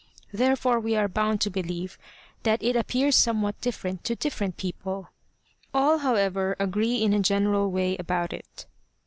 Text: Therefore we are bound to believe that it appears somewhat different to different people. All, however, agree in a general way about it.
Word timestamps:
Therefore 0.33 0.79
we 0.79 0.95
are 0.95 1.07
bound 1.07 1.41
to 1.41 1.51
believe 1.51 1.99
that 2.41 2.63
it 2.63 2.75
appears 2.75 3.15
somewhat 3.15 3.61
different 3.61 4.03
to 4.05 4.15
different 4.15 4.57
people. 4.57 5.09
All, 5.75 5.99
however, 5.99 6.55
agree 6.59 7.03
in 7.03 7.13
a 7.13 7.19
general 7.19 7.69
way 7.69 7.95
about 7.99 8.33
it. 8.33 8.65